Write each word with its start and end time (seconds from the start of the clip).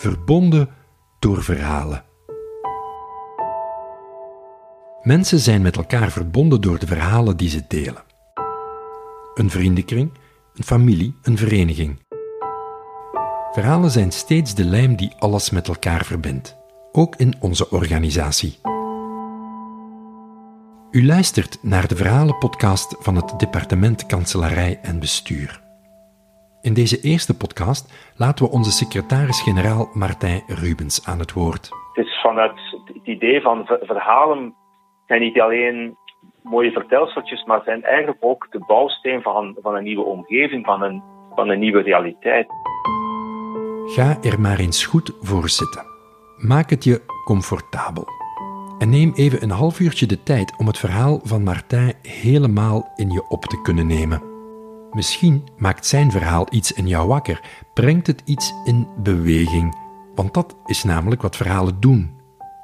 verbonden 0.00 0.68
door 1.18 1.42
verhalen. 1.42 2.04
Mensen 5.02 5.38
zijn 5.38 5.62
met 5.62 5.76
elkaar 5.76 6.10
verbonden 6.10 6.60
door 6.60 6.78
de 6.78 6.86
verhalen 6.86 7.36
die 7.36 7.48
ze 7.48 7.64
delen. 7.68 8.02
Een 9.34 9.50
vriendenkring, 9.50 10.12
een 10.54 10.64
familie, 10.64 11.16
een 11.22 11.36
vereniging. 11.38 11.98
Verhalen 13.52 13.90
zijn 13.90 14.12
steeds 14.12 14.54
de 14.54 14.64
lijm 14.64 14.96
die 14.96 15.14
alles 15.18 15.50
met 15.50 15.68
elkaar 15.68 16.04
verbindt, 16.04 16.56
ook 16.92 17.16
in 17.16 17.34
onze 17.40 17.70
organisatie. 17.70 18.58
U 20.90 21.06
luistert 21.06 21.58
naar 21.62 21.88
de 21.88 21.96
verhalenpodcast 21.96 22.96
van 22.98 23.16
het 23.16 23.38
Departement 23.38 24.06
Kanselarij 24.06 24.78
en 24.82 24.98
Bestuur. 24.98 25.69
In 26.62 26.74
deze 26.74 27.00
eerste 27.00 27.36
podcast 27.36 28.12
laten 28.16 28.44
we 28.44 28.50
onze 28.50 28.70
secretaris-generaal 28.70 29.90
Martijn 29.92 30.42
Rubens 30.46 31.06
aan 31.06 31.18
het 31.18 31.32
woord. 31.32 31.68
Het 31.92 32.06
is 32.06 32.20
vanuit 32.22 32.52
het 32.84 33.06
idee 33.06 33.40
van 33.40 33.66
verhalen 33.66 34.54
zijn 35.06 35.20
niet 35.20 35.40
alleen 35.40 35.96
mooie 36.42 36.70
vertelseltjes, 36.70 37.44
maar 37.44 37.62
zijn 37.64 37.82
eigenlijk 37.82 38.24
ook 38.24 38.46
de 38.50 38.64
bouwsteen 38.66 39.22
van, 39.22 39.56
van 39.62 39.74
een 39.74 39.84
nieuwe 39.84 40.04
omgeving, 40.04 40.64
van 40.64 40.82
een, 40.82 41.02
van 41.34 41.48
een 41.48 41.58
nieuwe 41.58 41.82
realiteit. 41.82 42.46
Ga 43.86 44.16
er 44.22 44.40
maar 44.40 44.58
eens 44.58 44.86
goed 44.86 45.16
voor 45.20 45.48
zitten. 45.48 45.84
Maak 46.36 46.70
het 46.70 46.84
je 46.84 47.02
comfortabel. 47.24 48.04
En 48.78 48.90
neem 48.90 49.12
even 49.14 49.42
een 49.42 49.50
half 49.50 49.80
uurtje 49.80 50.06
de 50.06 50.22
tijd 50.22 50.54
om 50.58 50.66
het 50.66 50.78
verhaal 50.78 51.20
van 51.22 51.42
Martijn 51.42 51.94
helemaal 52.02 52.92
in 52.96 53.10
je 53.10 53.28
op 53.28 53.44
te 53.44 53.60
kunnen 53.62 53.86
nemen. 53.86 54.29
Misschien 54.92 55.48
maakt 55.56 55.86
zijn 55.86 56.10
verhaal 56.10 56.46
iets 56.50 56.72
in 56.72 56.88
jou 56.88 57.08
wakker, 57.08 57.40
brengt 57.74 58.06
het 58.06 58.22
iets 58.24 58.52
in 58.64 58.88
beweging. 59.02 59.76
Want 60.14 60.34
dat 60.34 60.56
is 60.66 60.84
namelijk 60.84 61.22
wat 61.22 61.36
verhalen 61.36 61.80
doen, 61.80 62.10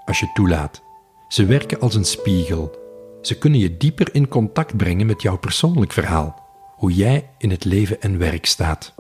als 0.05 0.21
je 0.21 0.31
toelaat. 0.35 0.83
Ze 1.29 1.47
werken 1.47 1.81
als 1.81 1.95
een 1.95 2.05
spiegel. 2.05 2.79
Ze 3.23 3.39
kunnen 3.39 3.61
je 3.61 3.77
dieper 3.77 4.15
in 4.15 4.29
contact 4.29 4.77
brengen 4.77 5.07
met 5.07 5.23
jouw 5.23 5.39
persoonlijk 5.39 5.93
verhaal, 5.93 6.45
hoe 6.77 6.93
jij 6.93 7.29
in 7.39 7.51
het 7.51 7.65
leven 7.65 8.01
en 8.01 8.19
werk 8.19 8.47
staat. 8.47 8.95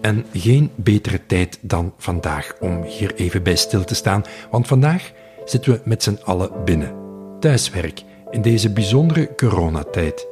En 0.00 0.26
geen 0.32 0.70
betere 0.74 1.26
tijd 1.26 1.58
dan 1.60 1.92
vandaag 1.96 2.54
om 2.60 2.82
hier 2.82 3.14
even 3.14 3.42
bij 3.42 3.56
stil 3.56 3.84
te 3.84 3.94
staan, 3.94 4.24
want 4.50 4.66
vandaag 4.66 5.12
zitten 5.44 5.72
we 5.72 5.80
met 5.84 6.02
z'n 6.02 6.18
allen 6.24 6.64
binnen. 6.64 6.94
Thuiswerk 7.40 8.02
in 8.30 8.42
deze 8.42 8.72
bijzondere 8.72 9.34
coronatijd. 9.34 10.26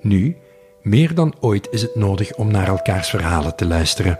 Nu, 0.00 0.36
meer 0.82 1.14
dan 1.14 1.34
ooit 1.40 1.68
is 1.70 1.82
het 1.82 1.94
nodig 1.94 2.36
om 2.36 2.50
naar 2.50 2.68
elkaars 2.68 3.10
verhalen 3.10 3.56
te 3.56 3.66
luisteren. 3.66 4.18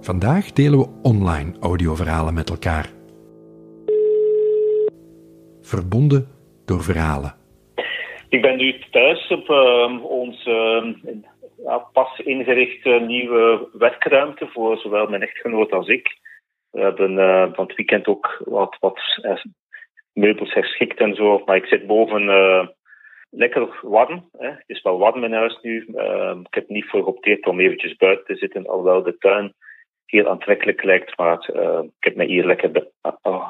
Vandaag 0.00 0.52
delen 0.52 0.78
we 0.78 0.88
online 1.02 1.52
audioverhalen 1.60 2.34
met 2.34 2.50
elkaar. 2.50 2.90
Verbonden 5.60 6.26
door 6.64 6.82
verhalen. 6.82 7.34
Ik 8.28 8.42
ben 8.42 8.56
nu 8.56 8.78
thuis 8.90 9.28
op 9.28 9.48
uh, 9.48 10.04
onze 10.04 10.84
pas 11.92 12.18
ingerichte 12.18 12.90
nieuwe 12.90 13.68
werkruimte 13.72 14.46
voor 14.46 14.78
zowel 14.78 15.08
mijn 15.08 15.22
echtgenoot 15.22 15.72
als 15.72 15.88
ik. 15.88 16.18
We 16.70 16.80
hebben 16.80 17.12
uh, 17.12 17.52
van 17.52 17.66
het 17.66 17.76
weekend 17.76 18.06
ook 18.06 18.42
wat, 18.44 18.76
wat 18.80 18.98
eh, 19.22 19.44
meubels 20.12 20.54
herschikt 20.54 20.98
en 20.98 21.14
zo. 21.14 21.42
Maar 21.44 21.56
ik 21.56 21.66
zit 21.66 21.86
boven 21.86 22.22
uh, 22.22 22.66
lekker 23.36 23.78
warm. 23.82 24.28
Hè. 24.38 24.48
Het 24.48 24.64
is 24.66 24.82
wel 24.82 24.98
warm 24.98 25.24
in 25.24 25.32
huis 25.32 25.58
nu. 25.62 25.86
Uh, 25.94 26.36
ik 26.42 26.54
heb 26.54 26.68
niet 26.68 26.84
voor 26.84 27.02
geopteerd 27.02 27.46
om 27.46 27.60
eventjes 27.60 27.96
buiten 27.96 28.24
te 28.26 28.36
zitten, 28.36 28.66
alhoewel 28.66 29.02
de 29.02 29.18
tuin 29.18 29.54
heel 30.06 30.28
aantrekkelijk 30.28 30.82
lijkt. 30.82 31.16
Maar 31.16 31.50
uh, 31.54 31.80
ik 31.82 32.04
heb 32.04 32.16
mij 32.16 32.26
hier 32.26 32.46
lekker 32.46 32.90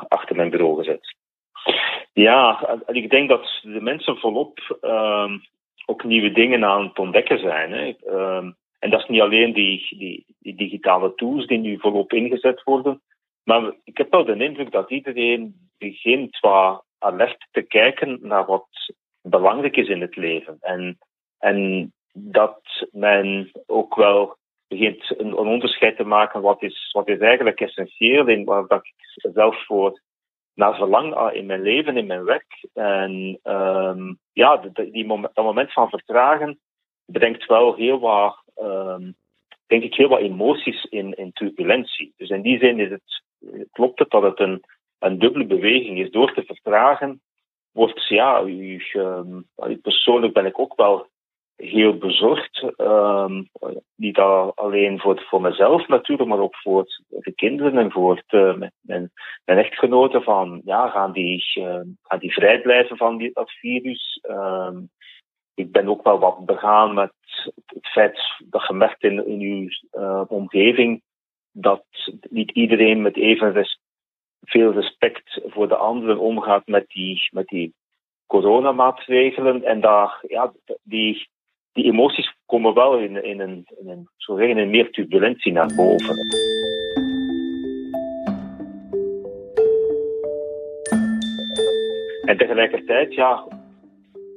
achter 0.09 0.37
mijn 0.37 0.51
bureau 0.51 0.77
gezet. 0.77 1.15
Ja, 2.13 2.69
ik 2.87 3.11
denk 3.11 3.29
dat 3.29 3.61
de 3.63 3.81
mensen 3.81 4.17
volop 4.17 4.79
uh, 4.83 5.33
ook 5.87 6.05
nieuwe 6.05 6.33
dingen 6.33 6.65
aan 6.65 6.83
het 6.83 6.99
ontdekken 6.99 7.39
zijn. 7.39 7.73
Hè. 7.73 7.95
En 8.79 8.91
dat 8.91 9.01
is 9.01 9.09
niet 9.09 9.21
alleen 9.21 9.53
die, 9.53 9.87
die, 10.39 10.55
digitale 10.55 11.15
tools 11.15 11.47
die 11.47 11.59
nu 11.59 11.79
volop 11.79 12.13
ingezet 12.13 12.63
worden. 12.63 13.03
Maar 13.45 13.73
ik 13.85 13.99
heb 13.99 14.11
wel 14.11 14.25
de 14.25 14.37
indruk 14.37 14.73
dat 14.73 14.91
iedereen 14.91 15.55
begint 15.79 16.39
wat 16.41 16.85
alert 16.99 17.47
te 17.51 17.63
kijken 17.63 18.19
naar 18.23 18.47
wat 18.47 18.69
belangrijk 19.31 19.77
is 19.77 19.89
in 19.89 20.01
het 20.01 20.17
leven. 20.17 20.57
En, 20.61 20.99
en 21.39 21.93
dat 22.13 22.61
men 22.91 23.51
ook 23.67 23.95
wel 23.95 24.37
begint 24.69 25.21
een, 25.21 25.37
onderscheid 25.37 25.97
te 25.97 26.05
maken 26.05 26.41
wat 26.41 26.63
is, 26.63 26.91
wat 26.93 27.09
is 27.09 27.19
eigenlijk 27.19 27.61
essentieel 27.61 28.27
in 28.29 28.45
waar 28.45 28.65
ik 28.69 28.95
zelf 29.33 29.65
voor 29.67 30.01
naar 30.55 30.75
verlang 30.75 31.15
ah, 31.15 31.35
in 31.35 31.47
mijn 31.47 31.63
leven, 31.63 31.97
in 31.97 32.07
mijn 32.07 32.25
werk. 32.25 32.69
En 32.75 33.39
um, 33.43 34.19
ja, 34.33 34.57
die, 34.57 35.07
moment, 35.07 35.35
dat 35.35 35.45
moment 35.45 35.73
van 35.73 35.89
vertragen 35.89 36.59
brengt 37.05 37.47
wel 37.47 37.75
heel 37.75 37.99
wat, 37.99 38.43
um, 38.57 39.15
denk 39.67 39.83
ik, 39.83 39.95
heel 39.95 40.09
wat 40.09 40.21
emoties 40.21 40.85
in, 40.85 41.15
in 41.15 41.33
turbulentie. 41.33 42.13
Dus 42.17 42.29
in 42.29 42.43
die 42.43 42.59
zin 42.59 42.81
is 42.81 42.91
het, 42.91 43.23
klopt 43.73 43.99
het 43.99 44.11
dat 44.11 44.23
het 44.23 44.41
een, 44.41 44.63
een 44.99 45.19
dubbele 45.19 45.47
beweging 45.47 45.99
is. 45.99 46.11
Door 46.11 46.35
te 46.35 46.43
vertragen 46.43 47.21
wordt, 47.77 48.09
ja, 48.09 48.43
u, 48.43 48.83
um, 48.93 49.47
persoonlijk 49.83 50.33
ben 50.33 50.47
ik 50.47 50.59
ook 50.59 50.77
wel 50.77 51.07
heel 51.57 51.97
bezorgd. 51.99 52.73
Um, 52.77 53.49
niet 53.95 54.19
alleen 54.55 55.01
voor, 55.01 55.25
voor 55.29 55.41
mezelf 55.41 55.89
natuurlijk, 55.89 56.29
maar 56.29 56.39
ook 56.39 56.57
voor 56.57 56.87
de 57.09 57.33
kinderen 57.33 57.79
en 57.79 57.91
voor 57.93 58.17
het, 58.17 58.33
uh, 58.33 58.69
mijn, 58.81 59.11
mijn 59.45 59.59
echtgenoten. 59.59 60.23
Van, 60.23 60.61
ja, 60.65 60.89
gaan 60.89 61.13
die, 61.13 61.45
uh, 61.59 61.81
gaan 62.03 62.19
die 62.19 62.33
vrij 62.33 62.61
blijven 62.61 62.97
van 62.97 63.17
die, 63.17 63.31
dat 63.33 63.51
virus? 63.51 64.21
Ik 65.55 65.73
ben 65.73 65.89
ook 65.89 66.05
wel 66.05 66.19
wat 66.19 66.47
begaan 66.47 66.95
met 66.95 67.13
het 67.67 67.87
feit 67.87 68.21
dat 68.45 68.67
je 68.67 68.73
merkt 68.73 69.03
in, 69.03 69.27
in 69.27 69.41
uw 69.41 69.69
uh, 70.03 70.23
omgeving 70.29 71.03
dat 71.53 71.85
niet 72.31 72.51
iedereen 72.51 73.03
met 73.03 73.17
even 73.17 73.53
res 73.53 73.81
veel 74.47 74.73
respect 74.73 75.41
voor 75.47 75.69
de 75.69 75.77
anderen 75.77 76.19
omgaat 76.19 76.67
met 76.67 76.87
die, 76.89 77.29
met 77.31 77.47
die 77.47 77.75
coronamaatregelen. 78.27 79.65
En 79.65 79.81
daar, 79.81 80.25
ja, 80.29 80.53
die, 80.83 81.29
die 81.73 81.85
emoties 81.85 82.35
komen 82.47 82.75
wel 82.75 82.99
in, 82.99 83.25
in, 83.25 83.41
een, 83.41 83.67
in, 83.81 83.89
een, 83.89 84.09
zeggen, 84.17 84.59
in 84.59 84.71
meer 84.71 84.91
turbulentie 84.91 85.53
naar 85.53 85.75
boven. 85.77 86.17
En 92.25 92.37
tegelijkertijd, 92.37 93.15
ja, 93.15 93.45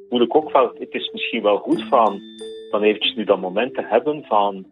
voel 0.09 0.21
ik 0.21 0.35
ook 0.35 0.51
wel, 0.51 0.71
het 0.79 0.93
is 0.93 1.11
misschien 1.11 1.41
wel 1.41 1.57
goed 1.57 1.83
van, 1.83 2.19
van 2.71 2.83
eventjes 2.83 3.15
nu 3.15 3.23
dat 3.23 3.39
moment 3.39 3.73
te 3.73 3.85
hebben 3.85 4.23
van 4.23 4.65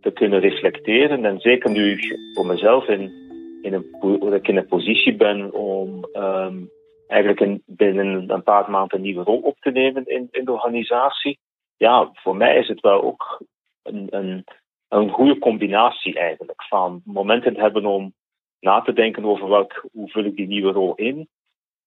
te 0.00 0.10
kunnen 0.10 0.40
reflecteren. 0.40 1.24
En 1.24 1.40
zeker 1.40 1.70
nu 1.70 1.98
voor 2.34 2.46
mezelf 2.46 2.88
in, 2.88 3.19
dat 3.60 4.32
ik 4.32 4.48
in 4.48 4.56
een 4.56 4.66
positie 4.66 5.16
ben 5.16 5.52
om 5.52 6.08
um, 6.12 6.70
eigenlijk 7.06 7.40
in, 7.40 7.62
binnen 7.66 8.30
een 8.30 8.42
paar 8.42 8.70
maanden 8.70 8.96
een 8.96 9.04
nieuwe 9.04 9.22
rol 9.22 9.40
op 9.40 9.56
te 9.60 9.70
nemen 9.70 10.06
in, 10.06 10.28
in 10.30 10.44
de 10.44 10.52
organisatie 10.52 11.38
ja, 11.80 12.10
voor 12.12 12.36
mij 12.36 12.58
is 12.58 12.68
het 12.68 12.80
wel 12.80 13.02
ook 13.02 13.42
een, 13.82 14.06
een, 14.10 14.44
een 14.88 15.10
goede 15.10 15.38
combinatie 15.38 16.18
eigenlijk. 16.18 16.62
Van 16.62 17.00
momenten 17.04 17.60
hebben 17.60 17.86
om 17.86 18.12
na 18.60 18.80
te 18.80 18.92
denken 18.92 19.24
over 19.24 19.48
welk, 19.48 19.86
hoe 19.92 20.10
vul 20.10 20.24
ik 20.24 20.36
die 20.36 20.46
nieuwe 20.46 20.72
rol 20.72 20.94
in. 20.94 21.16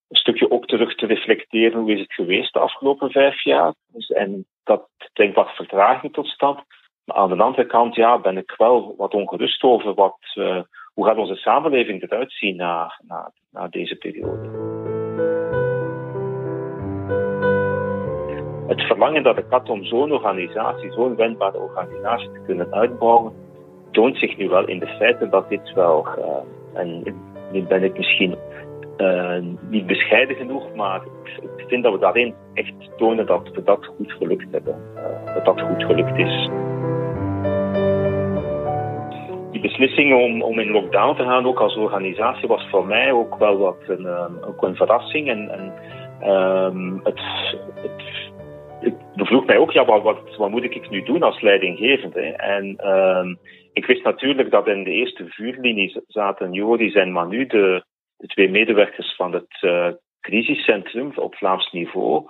Een 0.07 0.17
stukje 0.17 0.51
ook 0.51 0.65
terug 0.65 0.95
te 0.95 1.05
reflecteren 1.05 1.79
hoe 1.79 1.91
is 1.91 1.99
het 1.99 2.13
geweest 2.13 2.53
de 2.53 2.59
afgelopen 2.59 3.11
vijf 3.11 3.43
jaar. 3.43 3.73
Dus, 3.87 4.09
en 4.09 4.45
dat 4.63 4.87
brengt 5.13 5.35
wat 5.35 5.55
vertraging 5.55 6.13
tot 6.13 6.27
stand. 6.27 6.59
Maar 7.05 7.15
aan 7.15 7.29
de 7.29 7.43
andere 7.43 7.65
kant 7.65 7.95
ja, 7.95 8.19
ben 8.19 8.37
ik 8.37 8.53
wel 8.57 8.95
wat 8.97 9.13
ongerust 9.13 9.63
over 9.63 9.93
wat, 9.93 10.17
uh, 10.35 10.61
hoe 10.93 11.05
gaat 11.05 11.17
onze 11.17 11.35
samenleving 11.35 12.01
eruit 12.01 12.31
zien 12.31 12.55
na, 12.55 12.99
na, 13.07 13.31
na 13.51 13.67
deze 13.67 13.95
periode. 13.95 14.81
het 18.67 18.81
verlangen 18.81 19.23
dat 19.23 19.37
ik 19.37 19.45
had 19.49 19.69
om 19.69 19.83
zo'n 19.83 20.11
organisatie, 20.11 20.91
zo'n 20.91 21.15
wendbare 21.15 21.57
organisatie 21.57 22.31
te 22.31 22.41
kunnen 22.45 22.73
uitbouwen, 22.73 23.33
toont 23.91 24.17
zich 24.17 24.37
nu 24.37 24.49
wel 24.49 24.67
in 24.67 24.79
de 24.79 24.87
feiten 24.87 25.29
dat 25.29 25.49
dit 25.49 25.73
wel, 25.73 26.07
uh, 26.17 26.79
en 26.79 27.03
nu 27.51 27.61
ben 27.63 27.83
ik 27.83 27.97
misschien 27.97 28.35
uh, 28.97 29.37
niet 29.69 29.85
bescheiden 29.85 30.35
genoeg, 30.35 30.75
maar 30.75 31.01
ik 31.57 31.65
vind 31.67 31.83
dat 31.83 31.93
we 31.93 31.99
daarin 31.99 32.33
echt 32.53 32.73
tonen 32.97 33.25
dat 33.25 33.49
we 33.53 33.63
dat 33.63 33.85
goed 33.85 34.11
gelukt 34.11 34.51
hebben. 34.51 34.75
Uh, 34.95 35.33
dat 35.33 35.45
dat 35.45 35.61
goed 35.61 35.83
gelukt 35.83 36.17
is. 36.17 36.49
Beslissing 39.63 40.13
om, 40.13 40.41
om 40.41 40.59
in 40.59 40.71
lockdown 40.71 41.15
te 41.17 41.23
gaan, 41.23 41.45
ook 41.45 41.59
als 41.59 41.75
organisatie, 41.75 42.47
was 42.47 42.67
voor 42.69 42.85
mij 42.85 43.11
ook 43.11 43.37
wel 43.37 43.57
wat 43.57 43.77
een, 43.87 44.07
ook 44.45 44.63
een 44.63 44.75
verrassing. 44.75 45.29
En, 45.29 45.49
en 45.49 45.73
um, 46.29 46.99
het, 47.03 47.19
het 47.75 49.27
vroeg 49.27 49.45
mij 49.45 49.57
ook, 49.57 49.71
ja, 49.71 49.85
wat, 49.85 50.35
wat, 50.37 50.49
moet 50.49 50.63
ik 50.63 50.89
nu 50.89 51.03
doen 51.03 51.23
als 51.23 51.41
leidinggevende? 51.41 52.21
En 52.21 52.77
uh, 52.83 53.35
ik 53.73 53.85
wist 53.85 54.03
natuurlijk 54.03 54.51
dat 54.51 54.67
in 54.67 54.83
de 54.83 54.91
eerste 54.91 55.25
vuurlinie 55.27 56.03
zaten 56.07 56.53
Joris 56.53 56.93
en 56.93 57.11
Manu, 57.11 57.45
de, 57.45 57.83
de 58.17 58.27
twee 58.27 58.49
medewerkers 58.49 59.15
van 59.15 59.33
het 59.33 59.61
uh, 59.61 59.87
crisiscentrum 60.21 61.11
op 61.15 61.35
Vlaams 61.35 61.71
niveau. 61.71 62.25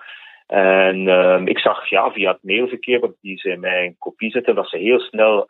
En 0.48 1.48
ik 1.48 1.60
zag 1.60 1.90
ja, 1.90 2.12
via 2.12 2.32
het 2.32 2.44
mailverkeer, 2.44 3.00
wat 3.00 3.16
die 3.22 3.38
ze 3.38 3.58
mij 3.60 3.86
een 3.86 3.96
kopie 4.00 4.32
zetten, 4.32 4.56
dat 4.56 4.70
ze 4.70 4.78
heel 4.78 5.00
snel 5.00 5.48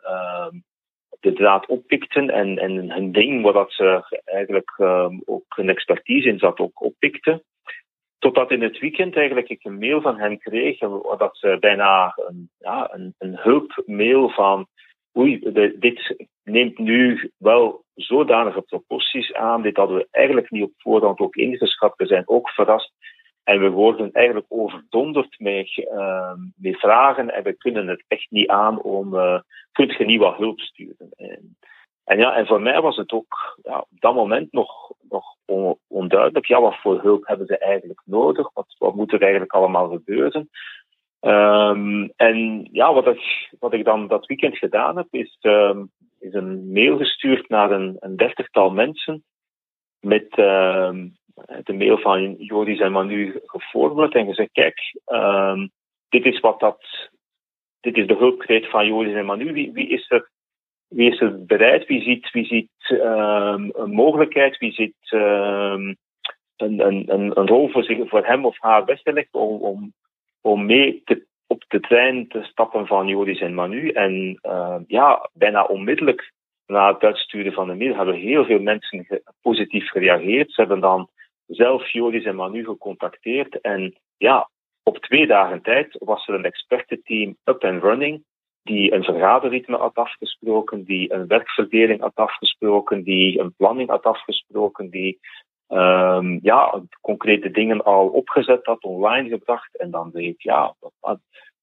de 1.24 1.32
draad 1.32 1.66
oppikten 1.66 2.30
en, 2.30 2.58
en 2.58 2.90
hun 2.90 3.12
ding, 3.12 3.42
waar 3.42 3.52
dat 3.52 3.72
ze 3.72 4.20
eigenlijk 4.24 4.74
um, 4.78 5.22
ook 5.24 5.44
een 5.56 5.68
expertise 5.68 6.28
in 6.28 6.38
zat, 6.38 6.58
ook 6.58 6.82
oppikten. 6.82 7.42
Totdat 8.18 8.50
in 8.50 8.62
het 8.62 8.78
weekend 8.78 9.16
eigenlijk 9.16 9.48
ik 9.48 9.64
een 9.64 9.78
mail 9.78 10.00
van 10.00 10.18
hen 10.18 10.38
kreeg, 10.38 10.78
dat 11.18 11.36
ze 11.36 11.56
bijna 11.60 12.14
een, 12.16 12.50
ja, 12.58 12.88
een, 12.92 13.14
een 13.18 13.36
hulpmail 13.38 14.28
van 14.28 14.66
oei, 15.18 15.38
dit 15.78 16.28
neemt 16.42 16.78
nu 16.78 17.30
wel 17.38 17.84
zodanige 17.94 18.62
proporties 18.62 19.32
aan, 19.32 19.62
dit 19.62 19.76
hadden 19.76 19.96
we 19.96 20.08
eigenlijk 20.10 20.50
niet 20.50 20.62
op 20.62 20.72
voorhand 20.76 21.18
ook 21.18 21.36
ingeschat. 21.36 21.96
We 21.96 22.06
zijn 22.06 22.28
ook 22.28 22.50
verrast 22.50 22.92
en 23.44 23.60
we 23.60 23.70
worden 23.70 24.12
eigenlijk 24.12 24.46
overdonderd 24.48 25.38
met, 25.38 25.76
uh, 25.76 26.32
met 26.56 26.78
vragen 26.78 27.34
en 27.34 27.42
we 27.42 27.52
kunnen 27.52 27.88
het 27.88 28.04
echt 28.08 28.30
niet 28.30 28.48
aan 28.48 28.82
om, 28.82 29.14
uh, 29.14 29.40
kunt 29.72 29.96
je 29.96 30.04
niet 30.04 30.20
wat 30.20 30.36
hulp 30.36 30.60
sturen? 30.60 31.08
En, 31.16 31.56
en 32.04 32.18
ja, 32.18 32.34
en 32.36 32.46
voor 32.46 32.62
mij 32.62 32.80
was 32.80 32.96
het 32.96 33.12
ook 33.12 33.58
ja, 33.62 33.78
op 33.78 34.00
dat 34.00 34.14
moment 34.14 34.52
nog, 34.52 34.92
nog 35.08 35.24
onduidelijk. 35.88 36.46
Ja, 36.46 36.60
wat 36.60 36.80
voor 36.80 37.00
hulp 37.00 37.26
hebben 37.26 37.46
ze 37.46 37.58
eigenlijk 37.58 38.02
nodig? 38.04 38.50
Wat, 38.52 38.76
wat 38.78 38.94
moet 38.94 39.12
er 39.12 39.22
eigenlijk 39.22 39.52
allemaal 39.52 39.88
gebeuren? 39.88 40.50
Um, 41.20 42.12
en 42.16 42.68
ja, 42.72 42.92
wat 42.92 43.06
ik, 43.06 43.52
wat 43.58 43.72
ik 43.72 43.84
dan 43.84 44.08
dat 44.08 44.26
weekend 44.26 44.58
gedaan 44.58 44.96
heb, 44.96 45.06
is, 45.10 45.38
um, 45.40 45.90
is 46.18 46.34
een 46.34 46.72
mail 46.72 46.96
gestuurd 46.96 47.48
naar 47.48 47.70
een, 47.70 47.96
een 48.00 48.16
dertigtal 48.16 48.70
mensen 48.70 49.24
met 50.00 50.28
de 51.62 51.72
mail 51.72 51.98
van 51.98 52.34
Joris 52.38 52.80
en 52.80 52.92
Manu 52.92 53.40
geformuleerd 53.44 54.14
en 54.14 54.26
gezegd, 54.26 54.52
kijk, 54.52 54.94
dit 56.08 56.24
is 56.24 56.40
wat 56.40 56.60
dat, 56.60 57.10
dit 57.80 57.96
is 57.96 58.06
de 58.06 58.14
hulpkreet 58.14 58.70
van 58.70 58.86
Joris 58.86 59.14
en 59.14 59.24
Manu. 59.24 59.52
Wie, 59.52 59.88
is 59.88 60.10
er 60.10 60.30
wie 60.88 61.10
is 61.12 61.20
er 61.20 61.44
bereid? 61.44 61.86
Wie 61.86 62.02
ziet, 62.02 62.30
wie 62.30 62.44
ziet 62.44 62.70
um, 62.88 63.72
een 63.74 63.90
mogelijkheid? 63.90 64.58
Wie 64.58 64.72
ziet 64.72 65.10
um, 65.10 65.96
een, 66.56 66.86
een, 66.86 67.04
een, 67.10 67.46
rol 67.46 67.68
voor, 67.68 67.84
zich, 67.84 68.08
voor 68.08 68.26
hem 68.26 68.46
of 68.46 68.56
haar 68.60 68.84
weggelegd 68.84 69.34
om, 69.34 69.60
om, 69.60 69.92
om 70.40 70.66
mee 70.66 71.02
te, 71.04 71.26
op 71.46 71.64
de 71.68 71.80
trein 71.80 72.28
te 72.28 72.42
stappen 72.42 72.86
van 72.86 73.08
Joris 73.08 73.40
en 73.40 73.54
Manu? 73.54 73.88
En 73.88 74.38
ja, 74.86 75.30
bijna 75.32 75.64
onmiddellijk 75.64 76.32
na 76.66 76.92
het 76.92 77.02
uitsturen 77.02 77.52
van 77.52 77.68
de 77.68 77.74
mail 77.74 77.96
hebben 77.96 78.14
heel 78.14 78.44
veel 78.44 78.60
mensen 78.60 79.22
positief 79.42 79.88
gereageerd. 79.88 80.52
Ze 80.52 80.60
hebben 80.60 80.80
dan 80.80 81.08
zelf 81.54 81.88
Joris 81.88 82.24
en 82.24 82.36
Manu 82.36 82.64
gecontacteerd. 82.64 83.60
En 83.60 83.94
ja, 84.16 84.48
op 84.82 84.98
twee 84.98 85.26
dagen 85.26 85.62
tijd 85.62 85.96
was 85.98 86.28
er 86.28 86.34
een 86.34 86.44
expertenteam 86.44 87.36
up 87.44 87.64
and 87.64 87.82
running 87.82 88.24
die 88.64 88.92
een 88.92 89.04
vergaderritme 89.04 89.76
had 89.76 89.94
afgesproken, 89.94 90.84
die 90.84 91.12
een 91.12 91.26
werkverdeling 91.26 92.00
had 92.00 92.14
afgesproken, 92.14 93.02
die 93.02 93.40
een 93.40 93.54
planning 93.54 93.88
had 93.88 94.04
afgesproken, 94.04 94.90
die 94.90 95.18
um, 95.68 96.38
ja, 96.42 96.82
concrete 97.00 97.50
dingen 97.50 97.84
al 97.84 98.08
opgezet 98.08 98.64
had, 98.66 98.82
online 98.82 99.28
gebracht. 99.28 99.76
En 99.76 99.90
dan 99.90 100.10
weet 100.12 100.42
ja, 100.42 100.74
dat, 101.00 101.18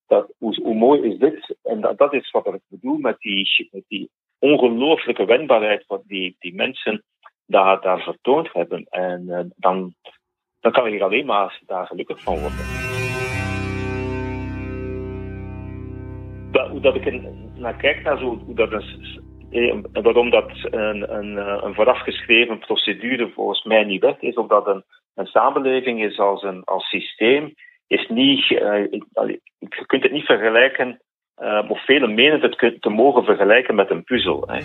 dat, 0.08 0.34
hoe, 0.38 0.74
mooi 0.74 1.02
is 1.02 1.18
dit? 1.18 1.56
En 1.64 1.82
dat, 1.82 1.98
dat 1.98 2.14
is 2.14 2.32
wat 2.32 2.54
ik 2.54 2.62
bedoel 2.68 2.98
met 2.98 3.20
die, 3.20 3.70
met 3.72 3.84
die 3.88 4.10
ongelooflijke 4.40 5.26
wendbaarheid 5.26 5.84
wat 5.88 6.04
die, 6.06 6.36
die 6.40 6.56
mensen 6.56 7.04
daar, 7.52 7.82
daar 7.82 8.00
vertoond 8.00 8.54
hebben. 8.54 8.86
En 8.90 9.24
uh, 9.28 9.40
dan, 9.56 9.94
dan 10.60 10.72
kan 10.72 10.88
ik 10.88 11.02
alleen 11.02 11.26
maar 11.26 11.60
daar 11.66 11.86
gelukkig 11.86 12.22
van 12.22 12.40
worden. 12.40 12.90
dat, 16.52 16.70
hoe 16.70 16.80
dat 16.80 16.96
ik 16.96 17.06
er 17.06 17.22
naar 17.56 17.76
kijk, 17.76 18.04
naar 18.04 18.18
zo, 18.18 18.44
dat 18.48 18.72
is, 18.72 19.20
eh, 19.52 19.76
waarom 19.92 20.30
dat 20.30 20.52
een, 20.62 21.16
een, 21.16 21.38
eh, 21.38 21.62
een 21.64 21.74
voorafgeschreven 21.74 22.60
procedure 22.60 23.30
volgens 23.30 23.64
mij 23.64 23.84
niet 23.84 24.02
werkt, 24.02 24.24
is 24.24 24.36
omdat 24.36 24.68
een, 24.68 24.84
een 25.16 25.26
samenleving 25.26 26.04
is 26.04 26.20
als 26.20 26.44
een 26.44 26.64
als 26.64 26.90
systeem, 26.90 27.54
is 27.88 28.08
niet, 28.08 28.48
je 28.48 29.86
kunt 29.86 30.04
het 30.04 30.12
niet 30.12 30.26
vergelijken, 30.26 31.02
of 31.68 31.86
velen 31.86 32.14
menen 32.14 32.42
het 32.42 32.82
te 32.82 32.90
mogen 32.90 33.24
vergelijken 33.24 33.76
met 33.76 33.90
een 33.90 34.04
puzzel. 34.04 34.44
Hè. 34.48 34.60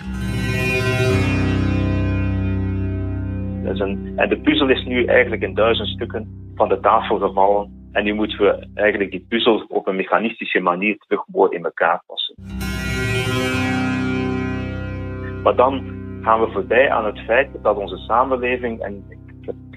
En 3.67 4.29
de 4.29 4.39
puzzel 4.43 4.69
is 4.69 4.83
nu 4.83 5.05
eigenlijk 5.05 5.41
in 5.41 5.53
duizend 5.53 5.87
stukken 5.87 6.51
van 6.55 6.69
de 6.69 6.79
tafel 6.79 7.17
gevallen 7.17 7.89
en 7.91 8.03
nu 8.03 8.13
moeten 8.13 8.37
we 8.37 8.67
eigenlijk 8.73 9.11
die 9.11 9.25
puzzel 9.29 9.65
op 9.67 9.87
een 9.87 9.95
mechanistische 9.95 10.59
manier 10.59 10.97
terug 10.97 11.23
in 11.49 11.63
elkaar 11.63 12.03
passen. 12.05 12.35
Maar 15.43 15.55
dan 15.55 15.95
gaan 16.21 16.39
we 16.39 16.51
voorbij 16.51 16.91
aan 16.91 17.05
het 17.05 17.19
feit 17.19 17.49
dat 17.61 17.77
onze 17.77 17.97
samenleving, 17.97 18.81
en 18.81 19.05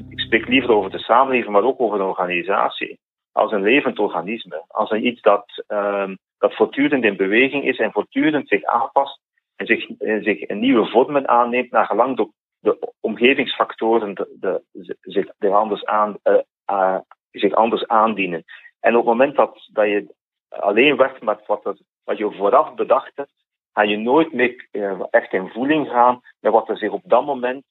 ik, 0.09 0.21
spreek 0.21 0.49
liever 0.49 0.71
over 0.71 0.91
de 0.91 0.99
samenleving, 0.99 1.53
maar 1.53 1.63
ook 1.63 1.81
over 1.81 2.01
een 2.01 2.07
organisatie, 2.07 2.99
als 3.33 3.53
een 3.53 3.63
levend 3.63 3.99
organisme, 3.99 4.65
als 4.69 4.91
een 4.91 5.07
iets 5.07 5.21
dat, 5.21 5.65
um, 5.69 6.19
dat 6.39 6.55
voortdurend 6.55 7.05
in 7.05 7.17
beweging 7.17 7.65
is 7.65 7.79
en 7.79 7.93
voortdurend 7.93 8.49
zich 8.49 8.65
aanpast 8.65 9.21
en 9.57 9.67
zich, 9.67 9.91
en 9.99 10.23
zich 10.23 10.49
nieuwe 10.49 10.87
vormen 10.87 11.29
aanneemt 11.29 11.71
naar 11.71 11.87
gelang 11.87 12.17
de, 12.17 12.29
de 12.61 12.93
omgevingsfactoren 13.01 14.15
de, 14.15 14.63
zich 15.01 15.27
er 15.39 15.55
anders 15.55 15.85
aan, 15.85 16.17
uh, 16.25 16.41
uh, 16.71 16.99
zich 17.31 17.53
anders 17.53 17.87
aandienen. 17.87 18.45
En 18.81 18.93
op 18.97 19.07
het 19.07 19.19
moment 19.19 19.37
dat, 19.37 19.69
dat 19.73 19.87
je 19.87 20.15
alleen 20.49 20.97
werkt 20.97 21.23
met 21.23 21.47
wat, 21.47 21.83
wat 22.05 22.19
je 22.19 22.33
vooraf 22.33 22.75
bedacht 22.75 23.13
hebt, 23.15 23.33
ga 23.73 23.83
je 23.83 23.97
nooit 23.97 24.33
meer 24.33 24.69
uh, 24.73 25.01
echt 25.11 25.33
in 25.33 25.49
voeling 25.49 25.89
gaan 25.89 26.21
met 26.41 26.53
wat 26.53 26.69
er 26.69 26.77
zich 26.77 26.91
op 26.91 27.03
dat 27.05 27.25
moment 27.25 27.65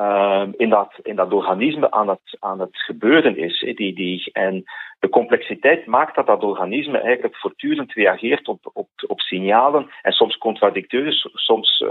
uh, 0.00 0.46
in, 0.56 0.68
dat, 0.68 0.92
in 1.02 1.16
dat 1.16 1.32
organisme 1.32 1.90
aan 1.90 2.08
het, 2.08 2.36
aan 2.38 2.60
het 2.60 2.76
gebeuren 2.76 3.36
is. 3.36 3.60
Die, 3.60 3.94
die, 3.94 4.30
en 4.32 4.64
de 4.98 5.08
complexiteit 5.08 5.86
maakt 5.86 6.14
dat 6.14 6.26
dat 6.26 6.42
organisme 6.42 6.98
eigenlijk 6.98 7.36
voortdurend 7.36 7.92
reageert 7.92 8.48
op, 8.48 8.70
op, 8.72 8.88
op 9.06 9.20
signalen 9.20 9.90
en 10.02 10.12
soms 10.12 10.38
contradicteus, 10.38 11.28
soms 11.32 11.84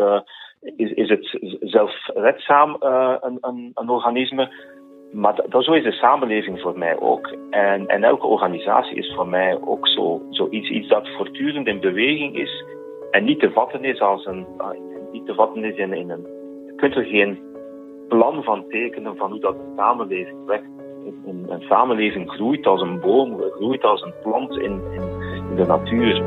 is, 0.75 0.91
is 0.91 1.09
het 1.09 1.37
zelfredzaam 1.59 2.77
uh, 2.79 3.15
een, 3.19 3.37
een, 3.41 3.71
een 3.73 3.89
organisme, 3.89 4.49
maar 5.11 5.35
dat, 5.49 5.63
zo 5.63 5.73
is 5.73 5.83
de 5.83 5.91
samenleving 5.91 6.61
voor 6.61 6.77
mij 6.77 6.99
ook. 6.99 7.35
En, 7.49 7.87
en 7.87 8.03
elke 8.03 8.27
organisatie 8.27 8.97
is 8.97 9.13
voor 9.15 9.27
mij 9.27 9.61
ook 9.61 9.87
zo, 9.87 10.21
zoiets 10.29 10.69
iets 10.69 10.87
dat 10.87 11.09
voortdurend 11.17 11.67
in 11.67 11.79
beweging 11.79 12.37
is 12.37 12.63
en 13.11 13.23
niet 13.23 13.39
te 13.39 13.51
vatten 13.51 13.83
is 13.83 13.99
als 13.99 14.25
een, 14.25 14.45
ah, 14.57 14.77
niet 15.11 15.25
te 15.25 15.33
vatten 15.33 15.63
is 15.63 15.77
in, 15.77 15.93
in 15.93 16.09
een, 16.09 16.27
je 16.65 16.73
kunt 16.75 16.95
er 16.95 17.03
geen 17.03 17.39
plan 18.07 18.43
van 18.43 18.65
tekenen 18.69 19.15
van 19.15 19.31
hoe 19.31 19.39
dat 19.39 19.55
een 19.55 19.73
samenleving 19.75 20.45
werkt. 20.45 20.69
Een, 21.25 21.63
samenleving 21.69 22.29
groeit 22.31 22.65
als 22.65 22.81
een 22.81 22.99
boom, 22.99 23.41
groeit 23.41 23.83
als 23.83 24.01
een 24.01 24.13
plant 24.23 24.57
in, 24.57 24.81
in 25.49 25.55
de 25.55 25.65
natuur. 25.65 26.23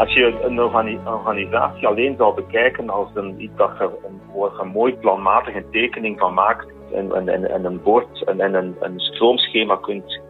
Als 0.00 0.12
je 0.12 0.42
een 0.42 0.60
organisatie 0.60 1.86
alleen 1.86 2.16
zou 2.16 2.34
bekijken 2.34 2.90
als 2.90 3.08
een, 3.14 3.42
iets 3.42 3.52
je 3.56 3.90
een, 4.04 4.20
een 4.60 4.68
mooi 4.68 4.94
planmatige 4.94 5.64
tekening 5.70 6.18
van 6.18 6.34
maakt 6.34 6.66
en, 6.92 7.28
en, 7.28 7.50
en 7.50 7.64
een 7.64 7.82
bord 7.82 8.24
en, 8.24 8.40
en 8.40 8.54
een, 8.54 8.76
een 8.80 9.00
stroomschema 9.00 9.76
kunt, 9.76 10.20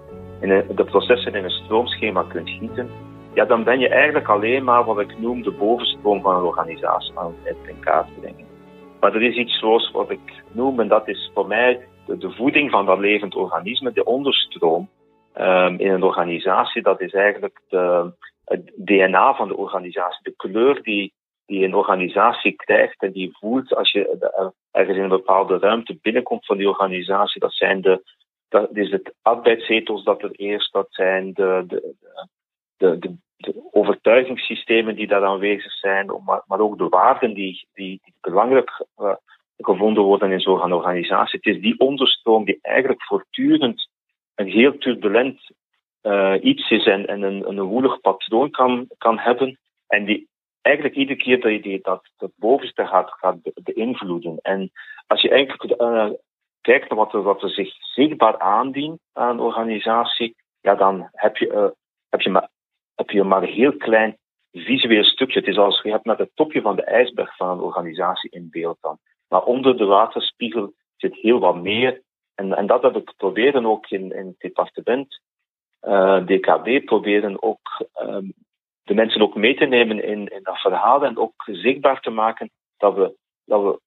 de 0.40 0.84
processen 0.84 1.34
in 1.34 1.44
een 1.44 1.50
stroomschema 1.50 2.24
kunt 2.28 2.50
gieten, 2.50 2.90
ja, 3.34 3.44
dan 3.44 3.64
ben 3.64 3.78
je 3.78 3.88
eigenlijk 3.88 4.28
alleen 4.28 4.64
maar 4.64 4.84
wat 4.84 5.00
ik 5.00 5.18
noem 5.18 5.42
de 5.42 5.52
bovenstroom 5.52 6.22
van 6.22 6.36
een 6.36 6.44
organisatie 6.44 7.18
aan 7.18 7.34
het 7.42 7.56
in 7.66 7.80
kaart 7.80 8.20
brengen. 8.20 8.46
Maar 9.00 9.14
er 9.14 9.22
is 9.22 9.36
iets 9.36 9.58
zoals 9.58 9.90
wat 9.90 10.10
ik 10.10 10.42
noem, 10.52 10.80
en 10.80 10.88
dat 10.88 11.08
is 11.08 11.30
voor 11.34 11.46
mij 11.46 11.80
de, 12.06 12.30
voeding 12.30 12.70
van 12.70 12.86
dat 12.86 12.98
levend 12.98 13.34
organisme, 13.34 13.92
de 13.92 14.04
onderstroom 14.04 14.88
um, 15.40 15.78
in 15.78 15.92
een 15.92 16.02
organisatie, 16.02 16.82
dat 16.82 17.00
is 17.00 17.12
eigenlijk 17.12 17.60
de, 17.68 18.12
het 18.50 18.72
DNA 18.76 19.34
van 19.34 19.48
de 19.48 19.56
organisatie, 19.56 20.22
de 20.22 20.34
kleur 20.36 20.82
die, 20.82 21.12
die 21.46 21.64
een 21.64 21.74
organisatie 21.74 22.52
krijgt 22.52 23.02
en 23.02 23.12
die 23.12 23.36
voelt 23.38 23.74
als 23.74 23.90
je 23.90 24.30
ergens 24.70 24.96
in 24.96 25.02
een 25.02 25.08
bepaalde 25.08 25.58
ruimte 25.58 25.98
binnenkomt 26.02 26.46
van 26.46 26.56
die 26.56 26.68
organisatie. 26.68 27.40
Dat 27.40 27.52
zijn 27.52 27.80
de, 27.80 28.02
dat 28.48 28.76
is 28.76 28.90
het 28.90 29.14
arbeidsethos 29.22 30.04
dat 30.04 30.22
er 30.22 30.30
eerst, 30.30 30.72
dat 30.72 30.86
zijn 30.90 31.32
de, 31.32 31.64
de, 31.66 31.94
de, 32.76 33.16
de, 33.36 33.68
overtuigingssystemen 33.70 34.96
die 34.96 35.06
daar 35.06 35.24
aanwezig 35.24 35.72
zijn, 35.72 36.22
maar, 36.24 36.42
maar 36.46 36.60
ook 36.60 36.78
de 36.78 36.88
waarden 36.88 37.34
die, 37.34 37.68
die, 37.72 38.00
die 38.04 38.14
belangrijk 38.20 38.86
uh, 38.98 39.14
gevonden 39.56 40.02
worden 40.02 40.32
in 40.32 40.40
zo'n 40.40 40.72
organisatie. 40.72 41.38
Het 41.42 41.54
is 41.54 41.62
die 41.62 41.78
onderstroom 41.78 42.44
die 42.44 42.58
eigenlijk 42.62 43.02
voortdurend 43.02 43.88
een 44.34 44.48
heel 44.48 44.78
turbulent 44.78 45.50
iets 46.40 46.70
is 46.70 46.86
en, 46.86 47.06
en 47.06 47.22
een, 47.22 47.48
een 47.48 47.60
woelig 47.60 48.00
patroon 48.00 48.50
kan, 48.50 48.88
kan 48.98 49.18
hebben. 49.18 49.58
En 49.86 50.04
die 50.04 50.28
eigenlijk 50.60 50.96
iedere 50.96 51.18
keer 51.18 51.40
dat 51.40 51.52
je 51.52 51.60
die, 51.60 51.80
dat, 51.82 52.32
bovenste 52.36 52.86
gaat, 52.86 53.10
gaat 53.10 53.36
beïnvloeden. 53.62 54.38
En 54.42 54.70
als 55.06 55.20
je 55.20 55.30
eigenlijk 55.30 55.80
uh, 55.80 56.10
kijkt 56.60 56.88
naar 56.88 56.98
wat 56.98 57.14
er, 57.14 57.22
wat 57.22 57.40
zich 57.40 57.74
zichtbaar 57.80 58.38
aandient 58.38 59.00
aan 59.12 59.30
een 59.30 59.40
organisatie, 59.40 60.36
ja, 60.60 60.74
dan 60.74 61.08
heb 61.12 61.36
je, 61.36 61.46
uh, 61.46 61.68
heb 62.08 62.20
je, 62.20 62.30
maar, 62.30 62.48
heb 62.94 63.10
je 63.10 63.24
maar 63.24 63.42
een 63.42 63.48
heel 63.48 63.76
klein 63.76 64.16
visueel 64.52 65.04
stukje. 65.04 65.38
Het 65.38 65.48
is 65.48 65.58
als 65.58 65.82
je 65.82 65.90
hebt 65.90 66.04
met 66.04 66.18
het 66.18 66.30
topje 66.34 66.60
van 66.60 66.76
de 66.76 66.84
ijsberg 66.84 67.36
van 67.36 67.48
een 67.48 67.64
organisatie 67.64 68.30
in 68.30 68.48
beeld 68.50 68.78
dan. 68.80 68.98
Maar 69.28 69.42
onder 69.42 69.76
de 69.76 69.84
waterspiegel 69.84 70.72
zit 70.96 71.14
heel 71.14 71.38
wat 71.38 71.56
meer. 71.56 72.02
En, 72.34 72.52
en 72.56 72.66
dat 72.66 72.82
heb 72.82 72.96
ik 72.96 73.12
proberen 73.16 73.66
ook 73.66 73.86
in, 73.90 74.12
in 74.12 74.26
het 74.26 74.38
departement 74.38 75.20
uh, 75.82 76.16
eh, 76.16 76.26
DKB, 76.26 76.84
proberen 76.84 77.42
ook 77.42 77.88
um, 78.02 78.32
de 78.84 78.94
mensen 78.94 79.22
ook 79.22 79.34
mee 79.34 79.54
te 79.54 79.64
nemen 79.64 80.04
in, 80.04 80.28
in 80.28 80.40
dat 80.42 80.58
verhaal 80.58 81.04
en 81.04 81.18
ook 81.18 81.32
zichtbaar 81.46 82.00
te 82.00 82.10
maken 82.10 82.50
dat 82.76 82.94
we, 82.94 83.14
dat 83.44 83.62
we 83.62 83.80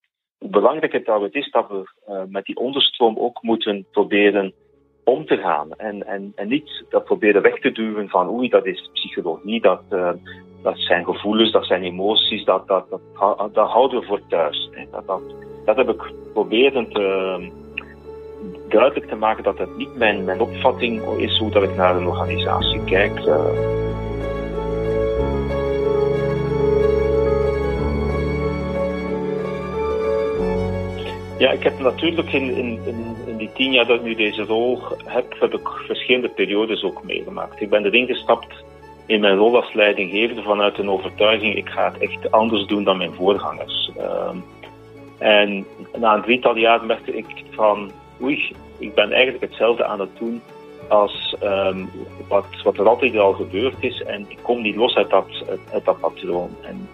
hoe 0.43 0.51
belangrijk 0.51 0.91
het, 0.93 1.35
is 1.35 1.51
dat 1.51 1.67
we 1.67 1.91
uh, 2.09 2.21
met 2.27 2.45
die 2.45 2.57
onderstroom 2.57 3.17
ook 3.17 3.41
moeten 3.41 3.85
proberen 3.91 4.53
om 5.03 5.25
te 5.25 5.37
gaan. 5.37 5.71
En, 5.71 6.07
en, 6.07 6.31
en 6.35 6.47
niet 6.47 6.85
dat 6.89 7.03
proberen 7.03 7.41
weg 7.41 7.59
te 7.59 7.71
duwen 7.71 8.09
van 8.09 8.29
oei, 8.29 8.49
dat 8.49 8.65
is 8.65 8.89
psychologie, 8.93 9.61
dat, 9.61 9.83
uh, 9.89 10.11
dat 10.63 10.77
zijn 10.77 11.05
gevoelens, 11.05 11.51
dat 11.51 11.65
zijn 11.65 11.83
emoties, 11.83 12.45
dat, 12.45 12.67
dat, 12.67 12.89
dat, 12.89 13.01
dat 13.53 13.69
houden 13.69 13.99
we 13.99 14.05
voor 14.05 14.27
thuis. 14.27 14.69
Dat, 14.91 15.07
dat, 15.07 15.21
dat 15.65 15.75
heb 15.75 15.89
ik 15.89 16.11
proberen 16.33 16.89
te, 16.89 17.62
duidelijk 18.69 19.07
te 19.07 19.15
maken 19.15 19.43
dat 19.43 19.57
het 19.57 19.77
niet 19.77 19.95
mijn, 19.95 20.23
mijn 20.23 20.41
opvatting 20.41 21.17
is 21.17 21.37
hoe 21.37 21.51
dat 21.51 21.63
ik 21.63 21.75
naar 21.75 21.95
een 21.95 22.07
organisatie 22.07 22.83
kijk. 22.83 23.19
Uh, 23.19 23.81
Ja, 31.37 31.51
ik 31.51 31.63
heb 31.63 31.79
natuurlijk 31.79 32.33
in, 32.33 32.55
in, 32.55 32.79
in, 33.25 33.37
die 33.37 33.49
tien 33.53 33.71
jaar 33.71 33.85
dat 33.85 33.95
ik 33.95 34.03
nu 34.03 34.15
deze 34.15 34.43
rol 34.43 34.79
heb, 35.05 35.35
heb 35.39 35.53
ik 35.53 35.67
verschillende 35.67 36.29
periodes 36.29 36.83
ook 36.83 37.03
meegemaakt. 37.03 37.61
Ik 37.61 37.69
ben 37.69 37.85
erin 37.85 38.07
gestapt 38.07 38.63
in 39.05 39.19
mijn 39.19 39.37
rol 39.37 39.55
als 39.55 39.73
leidinggevende 39.73 40.41
vanuit 40.41 40.77
een 40.77 40.89
overtuiging, 40.89 41.55
ik 41.55 41.69
ga 41.69 41.91
het 41.91 42.01
echt 42.01 42.31
anders 42.31 42.65
doen 42.65 42.83
dan 42.83 42.97
mijn 42.97 43.13
voorgangers. 43.13 43.91
Uh, 43.97 44.29
en 45.17 45.65
na 45.97 46.15
een 46.15 46.21
drietal 46.21 46.57
jaar 46.57 46.85
merkte 46.85 47.17
ik 47.17 47.25
van, 47.49 47.91
oei, 48.21 48.55
ik 48.77 48.93
ben 48.93 49.11
eigenlijk 49.11 49.43
hetzelfde 49.43 49.85
aan 49.85 49.99
het 49.99 50.17
doen 50.19 50.41
als 50.87 51.35
um, 51.43 51.89
wat, 52.27 52.45
wat 52.63 52.77
er 52.77 52.87
altijd 52.87 53.17
al 53.17 53.33
gebeurd 53.33 53.75
is 53.79 54.03
en 54.03 54.25
ik 54.27 54.37
kom 54.41 54.61
niet 54.61 54.75
los 54.75 54.95
uit 54.95 55.09
dat, 55.09 55.27
dat 55.83 55.99
patroon. 55.99 56.49
En 56.61 56.87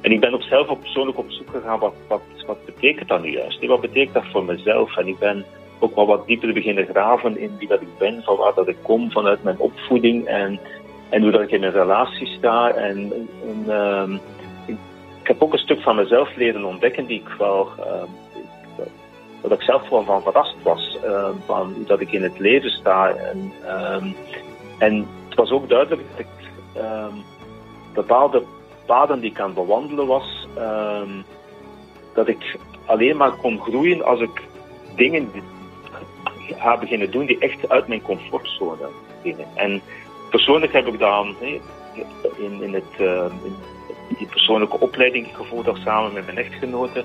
en 0.00 0.12
ik 0.12 0.20
ben 0.20 0.34
ook 0.34 0.42
zelf 0.42 0.68
op 0.68 0.80
persoonlijk 0.80 1.18
op 1.18 1.30
zoek 1.30 1.50
gegaan, 1.50 1.78
wat, 1.78 1.94
wat, 2.08 2.22
wat 2.46 2.64
betekent 2.64 3.08
dat 3.08 3.22
nu 3.22 3.30
juist? 3.30 3.66
Wat 3.66 3.80
betekent 3.80 4.14
dat 4.14 4.30
voor 4.32 4.44
mezelf? 4.44 4.96
En 4.96 5.06
ik 5.06 5.18
ben 5.18 5.44
ook 5.78 5.94
wel 5.94 6.06
wat 6.06 6.26
dieper 6.26 6.52
beginnen 6.52 6.86
graven 6.86 7.38
in 7.38 7.56
wie 7.58 7.68
dat 7.68 7.80
ik 7.80 7.98
ben, 7.98 8.22
van 8.22 8.36
waar 8.36 8.54
dat 8.54 8.68
ik 8.68 8.76
kom, 8.82 9.10
vanuit 9.10 9.42
mijn 9.42 9.58
opvoeding 9.58 10.26
en, 10.26 10.60
en 11.08 11.22
hoe 11.22 11.42
ik 11.42 11.50
in 11.50 11.62
een 11.62 11.72
relatie 11.72 12.26
sta. 12.26 12.70
En, 12.70 13.28
uh, 13.66 14.08
ik, 14.66 14.76
heb 15.22 15.42
ook 15.42 15.52
een 15.52 15.58
stuk 15.58 15.80
van 15.80 15.96
mezelf 15.96 16.36
leren 16.36 16.64
ontdekken 16.64 17.06
die 17.06 17.20
ik 17.20 17.28
wel, 17.38 17.68
uh, 17.78 18.02
dat 19.42 19.52
ik 19.52 19.62
zelf 19.62 19.88
wel 19.88 20.04
van 20.04 20.22
verrast 20.22 20.56
was, 20.62 20.98
uh, 21.04 21.28
van 21.46 21.74
dat 21.86 22.00
ik 22.00 22.12
in 22.12 22.22
het 22.22 22.38
leven 22.38 22.70
sta. 22.70 23.08
En, 23.08 23.52
en 24.78 25.06
het 25.28 25.34
was 25.34 25.50
ook 25.50 25.68
duidelijk 25.68 26.02
dat 26.10 26.18
ik 26.18 26.26
bepaalde 27.94 28.42
paden 28.86 29.20
die 29.20 29.30
ik 29.30 29.40
aan 29.40 29.54
bewandelen 29.54 30.06
was, 30.06 30.46
uh, 30.58 31.02
dat 32.14 32.28
ik 32.28 32.56
alleen 32.84 33.16
maar 33.16 33.30
kon 33.30 33.60
groeien 33.60 34.04
als 34.04 34.20
ik 34.20 34.42
dingen 34.96 35.30
ga 36.58 36.78
beginnen 36.78 37.10
doen 37.10 37.26
die 37.26 37.38
echt 37.38 37.68
uit 37.68 37.88
mijn 37.88 38.02
comfortzone 38.02 38.88
gingen. 39.22 39.46
En 39.54 39.80
persoonlijk 40.30 40.72
heb 40.72 40.86
ik 40.86 40.98
dan 40.98 41.36
in, 41.40 42.62
in, 42.62 42.74
het, 42.74 42.98
in 44.08 44.16
die 44.18 44.26
persoonlijke 44.26 44.80
opleiding 44.80 45.28
gevolgd 45.32 45.78
samen 45.84 46.12
met 46.12 46.24
mijn 46.24 46.38
echtgenote, 46.38 47.04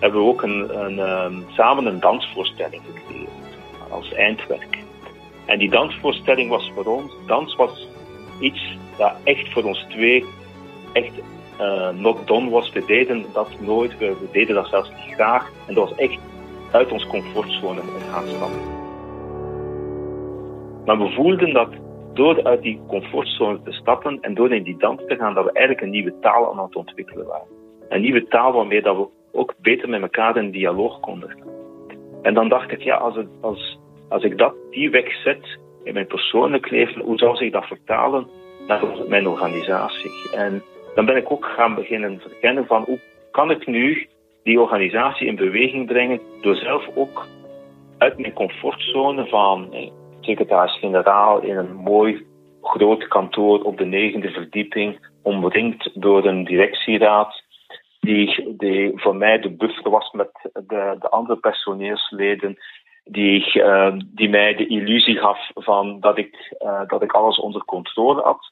hebben 0.00 0.20
we 0.20 0.26
ook 0.26 0.42
um, 0.42 1.44
samen 1.48 1.86
een 1.86 2.00
dansvoorstelling 2.00 2.82
gekregen 2.94 3.28
als 3.90 4.12
eindwerk. 4.12 4.78
En 5.46 5.58
die 5.58 5.70
dansvoorstelling 5.70 6.50
was 6.50 6.72
voor 6.74 6.84
ons, 6.84 7.12
dans 7.26 7.56
was 7.56 7.88
iets 8.40 8.78
dat 8.96 9.12
echt 9.24 9.52
voor 9.52 9.62
ons 9.62 9.86
twee 9.88 10.24
echt 10.92 11.12
uh, 11.60 11.90
not 11.90 12.26
done 12.26 12.50
was. 12.50 12.72
We 12.72 12.84
deden 12.84 13.24
dat 13.32 13.48
nooit, 13.60 13.98
we, 13.98 14.06
we, 14.06 14.28
deden 14.32 14.54
dat 14.54 14.68
zelfs 14.68 14.88
niet 14.88 15.14
graag. 15.14 15.50
En 15.66 15.74
dat 15.74 15.88
was 15.88 15.98
echt 15.98 16.18
uit 16.70 16.92
ons 16.92 17.06
comfortzone 17.06 17.80
gaan 18.10 18.28
stappen. 18.28 18.60
Maar 20.84 20.98
we 20.98 21.10
voelden 21.14 21.52
dat 21.52 21.68
door 22.14 22.44
uit 22.44 22.62
die 22.62 22.80
comfortzone 22.88 23.62
te 23.62 23.72
stappen 23.72 24.18
en 24.20 24.34
door 24.34 24.52
in 24.54 24.62
die 24.62 24.76
dans 24.76 25.00
te 25.06 25.16
gaan, 25.16 25.34
dat 25.34 25.44
we 25.44 25.52
eigenlijk 25.52 25.86
een 25.86 25.92
nieuwe 25.92 26.14
taal 26.20 26.52
aan 26.52 26.64
het 26.64 26.76
ontwikkelen 26.76 27.26
waren. 27.26 27.46
Een 27.88 28.00
nieuwe 28.00 28.26
taal 28.28 28.52
waarmee 28.52 28.82
dat 28.82 28.96
we 28.96 29.06
ook 29.32 29.54
beter 29.62 29.88
met 29.88 30.02
elkaar 30.02 30.36
in 30.36 30.50
dialoog 30.50 31.00
konden. 31.00 31.38
En 32.22 32.34
dan 32.34 32.48
dacht 32.48 32.72
ik, 32.72 32.82
ja, 32.82 32.96
als, 32.96 33.16
het, 33.16 33.28
als, 33.40 33.78
als 34.08 34.22
ik 34.22 34.38
dat 34.38 34.54
die 34.70 34.90
weg 34.90 35.12
zet 35.22 35.58
in 35.84 35.94
mijn 35.94 36.06
persoonlijk 36.06 36.70
leven, 36.70 37.02
hoe 37.02 37.18
zou 37.18 37.36
zich 37.36 37.52
dat 37.52 37.64
vertalen 37.64 38.26
naar 38.66 38.82
mijn 39.08 39.28
organisatie? 39.28 40.10
En 40.34 40.62
dan 40.94 41.04
ben 41.04 41.16
ik 41.16 41.30
ook 41.30 41.44
gaan 41.44 41.74
beginnen 41.74 42.20
verkennen 42.20 42.66
van 42.66 42.82
hoe 42.82 43.00
kan 43.30 43.50
ik 43.50 43.66
nu 43.66 44.08
die 44.42 44.60
organisatie 44.60 45.26
in 45.26 45.36
beweging 45.36 45.86
brengen 45.86 46.20
door 46.40 46.54
zelf 46.54 46.88
ook 46.94 47.26
uit 47.98 48.18
mijn 48.18 48.32
comfortzone 48.32 49.26
van 49.26 49.72
eh, 49.72 49.90
secretaris-generaal 50.20 51.40
in 51.40 51.56
een 51.56 51.74
mooi 51.74 52.26
groot 52.62 53.08
kantoor 53.08 53.62
op 53.62 53.78
de 53.78 53.84
negende 53.84 54.30
verdieping, 54.30 54.98
omringd 55.22 55.90
door 55.94 56.26
een 56.26 56.44
directieraad, 56.44 57.39
die, 58.00 58.92
voor 58.94 59.16
mij 59.16 59.38
de 59.38 59.50
buffer 59.50 59.90
was 59.90 60.10
met 60.12 60.30
de, 60.52 60.96
de 60.98 61.08
andere 61.08 61.38
personeelsleden, 61.38 62.56
die, 63.04 63.54
uh, 63.54 63.96
die 64.06 64.28
mij 64.28 64.54
de 64.54 64.66
illusie 64.66 65.16
gaf 65.16 65.50
van 65.54 66.00
dat 66.00 66.18
ik, 66.18 66.56
uh, 66.58 66.82
dat 66.86 67.02
ik 67.02 67.12
alles 67.12 67.38
onder 67.38 67.64
controle 67.64 68.22
had. 68.22 68.50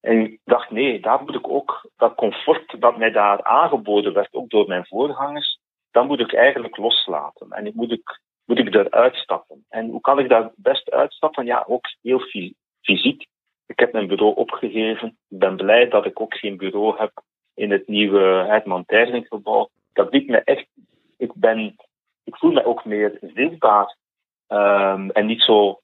En 0.00 0.20
ik 0.20 0.40
dacht, 0.44 0.70
nee, 0.70 1.00
daar 1.00 1.22
moet 1.22 1.34
ik 1.34 1.48
ook 1.48 1.90
dat 1.96 2.14
comfort 2.14 2.80
dat 2.80 2.98
mij 2.98 3.10
daar 3.10 3.42
aangeboden 3.42 4.12
werd, 4.12 4.34
ook 4.34 4.50
door 4.50 4.66
mijn 4.66 4.86
voorgangers, 4.86 5.58
dat 5.90 6.06
moet 6.06 6.20
ik 6.20 6.34
eigenlijk 6.34 6.76
loslaten. 6.76 7.50
En 7.50 7.66
ik 7.66 7.74
moet, 7.74 7.92
ik, 7.92 8.20
moet 8.44 8.58
ik 8.58 8.74
eruit 8.74 9.16
stappen. 9.16 9.64
En 9.68 9.88
hoe 9.88 10.00
kan 10.00 10.18
ik 10.18 10.28
daar 10.28 10.52
best 10.56 10.90
uitstappen? 10.90 11.44
Ja, 11.44 11.64
ook 11.68 11.84
heel 12.02 12.20
fysiek. 12.80 13.26
Ik 13.66 13.78
heb 13.78 13.92
mijn 13.92 14.06
bureau 14.06 14.34
opgegeven. 14.34 15.08
Ik 15.08 15.38
ben 15.38 15.56
blij 15.56 15.88
dat 15.88 16.06
ik 16.06 16.20
ook 16.20 16.34
geen 16.34 16.56
bureau 16.56 16.98
heb 16.98 17.12
in 17.60 17.70
het 17.70 17.88
nieuwe 17.88 18.46
Hetman 18.48 18.84
gebouw. 18.86 19.68
Dat 19.92 20.10
biedt 20.10 20.28
me 20.28 20.38
echt, 20.44 20.66
ik 21.16 21.34
ben, 21.34 21.76
ik 22.24 22.36
voel 22.36 22.52
me 22.52 22.64
ook 22.64 22.84
meer 22.84 23.18
zichtbaar 23.34 23.96
um, 24.48 25.10
en 25.10 25.26
niet 25.26 25.42
zo 25.42 25.80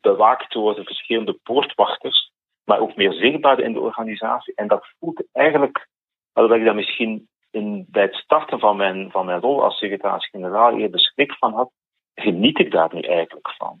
bewaakt 0.00 0.52
door 0.52 0.74
de 0.74 0.84
verschillende 0.84 1.38
poortwachters 1.42 2.32
maar 2.64 2.80
ook 2.80 2.96
meer 2.96 3.12
zichtbaar 3.12 3.60
in 3.60 3.72
de 3.72 3.80
organisatie. 3.80 4.54
En 4.54 4.68
dat 4.68 4.86
voelt 4.98 5.24
eigenlijk, 5.32 5.88
alhoewel 6.32 6.58
ik 6.58 6.64
dat 6.64 6.74
misschien 6.74 7.28
in, 7.50 7.86
bij 7.88 8.02
het 8.02 8.14
starten 8.14 8.58
van 8.58 8.76
mijn, 8.76 9.10
van 9.10 9.26
mijn 9.26 9.40
rol 9.40 9.62
als 9.62 9.78
secretaris-generaal 9.78 10.78
eerder 10.78 11.00
schrik 11.00 11.32
van 11.32 11.52
had, 11.52 11.70
geniet 12.14 12.58
ik 12.58 12.70
daar 12.70 12.94
nu 12.94 13.00
eigenlijk 13.00 13.54
van. 13.56 13.78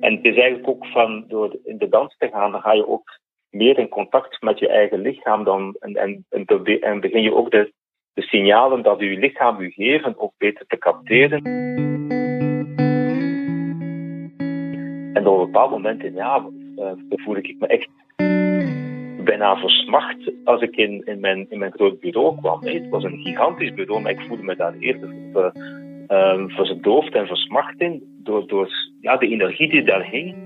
En 0.00 0.14
het 0.14 0.24
is 0.24 0.36
eigenlijk 0.36 0.68
ook 0.68 0.86
van, 0.86 1.24
door 1.28 1.56
in 1.64 1.78
de 1.78 1.88
dans 1.88 2.16
te 2.18 2.28
gaan, 2.28 2.52
dan 2.52 2.60
ga 2.60 2.72
je 2.72 2.88
ook 2.88 3.18
meer 3.56 3.78
in 3.78 3.88
contact 3.88 4.42
met 4.42 4.58
je 4.58 4.68
eigen 4.68 5.00
lichaam 5.00 5.44
dan, 5.44 5.76
en, 5.78 5.94
en, 5.94 6.24
en, 6.80 7.00
begin 7.00 7.22
je 7.22 7.34
ook 7.34 7.50
de, 7.50 7.72
de 8.14 8.22
signalen 8.22 8.82
dat 8.82 9.00
je 9.00 9.18
lichaam 9.18 9.60
u 9.60 9.70
geven 9.70 10.18
ook 10.18 10.32
beter 10.38 10.66
te 10.66 10.78
capteren. 10.78 11.44
En 15.12 15.26
op 15.26 15.38
een 15.38 15.44
bepaald 15.44 15.70
moment 15.70 16.04
in 16.04 16.14
ja, 16.14 16.48
uh, 16.76 16.92
voel 17.08 17.36
ik 17.36 17.54
me 17.58 17.66
echt 17.66 17.88
bijna 19.24 19.56
versmacht 19.56 20.32
als 20.44 20.62
ik 20.62 20.76
in, 20.76 21.02
in, 21.04 21.20
mijn, 21.20 21.46
in 21.48 21.58
mijn 21.58 21.72
groot 21.72 22.00
bureau 22.00 22.36
kwam. 22.36 22.64
Het 22.64 22.88
was 22.88 23.04
een 23.04 23.18
gigantisch 23.18 23.74
bureau, 23.74 24.02
maar 24.02 24.12
ik 24.12 24.20
voelde 24.20 24.42
me 24.42 24.56
daar 24.56 24.74
eerder 24.78 25.08
uh, 25.34 25.46
uh, 26.08 26.44
verdoofd 26.46 27.14
en 27.14 27.26
versmacht 27.26 27.80
in 27.80 28.02
door, 28.22 28.46
door 28.46 28.68
ja, 29.00 29.16
de 29.16 29.28
energie 29.28 29.70
die 29.70 29.84
daar 29.84 30.10
hing. 30.10 30.45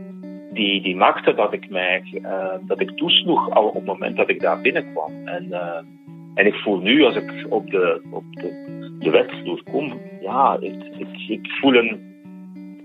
Die, 0.52 0.82
die 0.82 0.96
maakte 0.96 1.34
dat 1.34 1.52
ik 1.52 1.70
mij 1.70 2.02
uh, 2.12 2.54
dat 2.60 2.80
ik 2.80 2.96
toesloeg 2.96 3.56
op 3.56 3.74
het 3.74 3.84
moment 3.84 4.16
dat 4.16 4.28
ik 4.28 4.40
daar 4.40 4.60
binnenkwam. 4.60 5.26
En, 5.26 5.46
uh, 5.50 5.76
en 6.34 6.46
ik 6.46 6.54
voel 6.54 6.78
nu, 6.78 7.04
als 7.04 7.16
ik 7.16 7.46
op 7.48 7.70
de, 7.70 8.00
op 8.10 8.24
de 8.30 8.78
de 9.00 9.10
werkvloer 9.10 9.62
kom, 9.70 10.00
ja, 10.20 10.56
ik, 10.60 10.74
ik, 10.98 11.28
ik 11.28 11.50
voel 11.60 11.74
een 11.74 12.08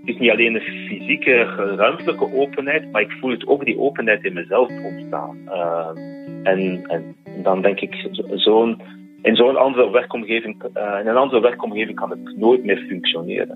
het 0.00 0.14
is 0.14 0.20
niet 0.20 0.30
alleen 0.30 0.54
een 0.54 0.88
fysieke, 0.88 1.44
ruimtelijke 1.76 2.32
openheid, 2.34 2.92
maar 2.92 3.02
ik 3.02 3.10
voel 3.20 3.30
het 3.30 3.46
ook 3.46 3.64
die 3.64 3.78
openheid 3.78 4.24
in 4.24 4.32
mezelf 4.32 4.68
ontstaan. 4.68 5.38
Uh, 5.46 5.88
en, 6.42 6.82
en 6.86 7.14
dan 7.42 7.62
denk 7.62 7.80
ik, 7.80 8.08
zo'n, 8.34 8.80
in 9.22 9.36
zo'n 9.36 9.56
andere 9.56 9.90
werkomgeving, 9.90 10.62
in 11.00 11.06
een 11.06 11.16
andere 11.16 11.40
werkomgeving 11.40 11.96
kan 11.96 12.10
het 12.10 12.36
nooit 12.36 12.64
meer 12.64 12.78
functioneren. 12.88 13.54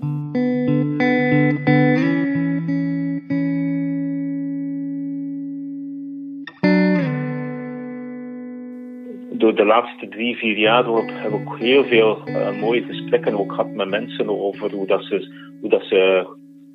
De 9.61 9.67
laatste 9.67 10.07
drie, 10.07 10.37
vier 10.37 10.57
jaar 10.57 10.85
heb 10.85 11.31
ik 11.31 11.47
heel 11.57 11.83
veel 11.83 12.21
uh, 12.25 12.61
mooie 12.61 12.83
gesprekken 12.83 13.39
ook 13.39 13.51
gehad 13.51 13.73
met 13.73 13.89
mensen 13.89 14.29
over 14.29 14.71
hoe 14.71 14.87
dat 14.87 15.03
ze, 15.03 15.33
hoe 15.61 15.69
dat 15.69 15.83
ze 15.83 16.27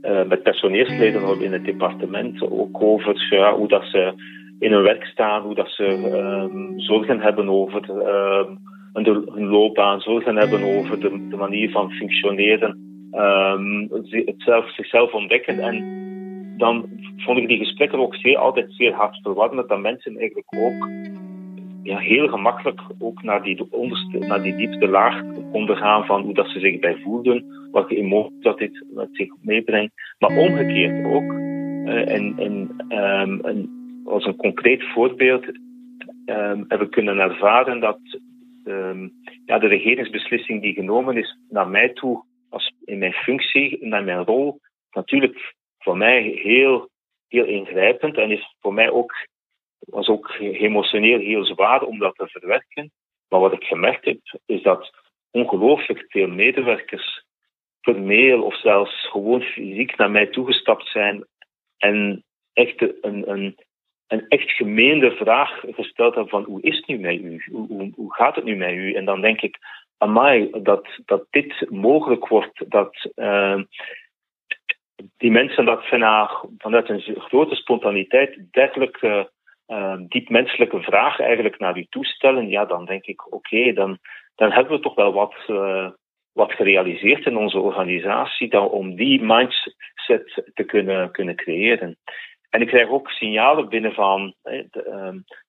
uh, 0.03 0.23
met 0.29 0.43
personeelsleden 0.43 1.41
in 1.41 1.53
het 1.53 1.65
departement 1.65 2.51
ook 2.51 2.83
over 2.83 3.55
hoe 3.57 3.69
dat 3.69 3.85
ze 3.85 4.13
in 4.59 4.73
hun 4.73 4.83
werk 4.83 5.05
staan, 5.05 5.43
hoe 5.43 5.55
dat 5.55 5.69
ze 5.69 5.85
um, 6.53 6.81
zorgen 6.81 7.21
hebben 7.21 7.49
over 7.49 7.91
um, 7.91 8.59
hun 9.35 9.47
loopbaan, 9.47 10.01
zorgen 10.01 10.37
hebben 10.37 10.63
over 10.63 11.01
de, 11.01 11.37
manier 11.37 11.71
van 11.71 11.91
functioneren, 11.91 12.79
um, 13.13 13.89
het 13.91 14.35
zelf, 14.43 14.75
zichzelf 14.75 15.13
ontdekken. 15.13 15.59
En 15.61 15.85
dan 16.57 16.87
vond 17.17 17.39
ik 17.39 17.49
die 17.49 17.59
gesprekken 17.59 17.99
ook 17.99 18.15
zeer, 18.15 18.37
altijd 18.37 18.67
zeer 18.69 18.93
hartverwarmend, 18.93 19.69
dat 19.69 19.81
mensen 19.81 20.17
eigenlijk 20.17 20.55
ook 20.57 20.89
ja, 21.87 21.99
heel 21.99 22.29
gemakkelijk 22.29 22.81
ook 22.99 23.23
naar 23.23 23.43
die 23.43 23.67
onderste, 23.71 24.19
naar 24.19 24.43
die 24.43 24.57
diepste 24.57 24.89
laag 24.89 25.23
konden 25.53 25.77
gaan 25.77 26.05
van 26.07 26.23
hoe 26.23 26.35
dat 26.35 26.49
ze 26.49 26.61
zich 26.61 26.79
bij 26.79 26.97
voelden, 27.03 27.45
welke 27.73 27.97
emoties 27.97 28.41
dat 28.41 28.59
dit 28.59 28.85
met 28.95 29.09
zich 29.13 29.33
meebrengt. 29.41 29.93
Maar 30.19 30.37
omgekeerd 30.37 31.05
ook. 31.05 31.33
Uh, 31.33 32.15
en, 32.15 32.41
um, 32.89 33.71
als 34.05 34.25
een 34.25 34.37
concreet 34.37 34.85
voorbeeld 34.85 35.47
um, 35.47 36.65
hebben 36.69 36.79
we 36.79 36.89
kunnen 36.89 37.19
ervaren 37.19 37.81
dat 37.81 37.99
um, 38.65 39.13
ja, 39.45 39.59
de 39.59 39.67
regeringsbeslissing 39.67 40.63
die 40.63 40.75
genomen 40.75 41.17
is 41.17 41.39
naar 41.49 41.69
mij 41.69 41.89
toe, 41.89 42.25
als 42.51 42.73
in 42.85 42.99
mijn 42.99 43.13
functie, 43.13 43.87
naar 43.87 44.05
mijn 44.05 44.25
rol, 44.25 44.61
natuurlijk 44.91 45.55
voor 45.79 45.97
mij 45.97 46.23
heel, 46.23 46.89
heel 47.29 47.45
ingrijpend 47.45 48.17
en 48.17 48.31
is 48.31 48.57
voor 48.61 48.75
mij 48.75 48.91
ook 48.91 49.13
was 49.79 50.09
ook 50.09 50.35
emotioneel 50.39 51.19
heel 51.19 51.45
zwaar 51.45 51.83
om 51.83 51.99
dat 51.99 52.17
te 52.17 52.29
verwerken. 52.29 52.91
Maar 53.29 53.41
wat 53.41 53.53
ik 53.53 53.65
gemerkt 53.65 54.05
heb, 54.05 54.19
is 54.47 54.63
dat 54.63 54.91
ongelooflijk 55.31 56.05
veel 56.09 56.29
medewerkers 56.29 57.25
mail 57.95 58.43
of 58.43 58.61
zelfs 58.61 59.09
gewoon 59.11 59.43
fysiek 59.43 59.97
naar 59.97 60.11
mij 60.11 60.27
toegestapt 60.27 60.89
zijn 60.89 61.27
en 61.77 62.25
echt 62.53 62.81
een, 62.81 63.31
een, 63.31 63.57
een 64.07 64.29
echt 64.29 64.51
gemeende 64.51 65.11
vraag 65.11 65.61
gesteld 65.71 66.15
hebben 66.15 66.31
van 66.31 66.45
hoe 66.45 66.63
is 66.63 66.77
het 66.77 66.87
nu 66.87 66.99
met 66.99 67.21
u? 67.21 67.45
Hoe, 67.51 67.93
hoe, 67.95 68.15
gaat 68.15 68.35
het 68.35 68.45
nu 68.45 68.57
met 68.57 68.73
u? 68.73 68.93
En 68.93 69.05
dan 69.05 69.21
denk 69.21 69.41
ik, 69.41 69.59
amai, 69.99 70.51
dat, 70.63 70.89
dat 71.05 71.27
dit 71.31 71.71
mogelijk 71.71 72.29
wordt, 72.29 72.71
dat 72.71 73.11
uh, 73.17 73.61
die 75.17 75.31
mensen 75.31 75.65
dat 75.65 75.87
vanuit 76.59 76.89
een 76.89 77.21
grote 77.21 77.55
spontaniteit 77.55 78.39
dergelijke 78.51 79.31
uh, 79.69 79.97
diep 80.09 80.29
menselijke 80.29 80.81
vraag 80.81 81.21
eigenlijk 81.21 81.59
naar 81.59 81.79
u 81.79 81.87
toestellen, 81.89 82.49
ja, 82.49 82.65
dan 82.65 82.85
denk 82.85 83.05
ik, 83.05 83.33
oké, 83.33 83.73
dan, 83.73 83.99
dan 84.35 84.53
hebben 84.53 84.77
we 84.77 84.83
toch 84.83 84.95
wel 84.95 85.13
wat, 85.13 85.35
uh, 85.47 85.89
wat 86.33 86.53
gerealiseerd 86.53 87.27
in 87.27 87.37
onze 87.37 87.59
organisatie 87.59 88.61
om 88.61 88.97
die 88.97 89.23
mindset 89.23 90.51
te 90.55 90.65
kunnen, 90.65 91.11
kunnen 91.11 91.37
creëren. 91.37 91.99
En 92.51 92.61
ik 92.61 92.69
krijg 92.69 92.89
ook 92.89 93.11
signalen 93.11 93.69
binnen 93.69 93.93
van 93.93 94.35
eh, 94.43 94.63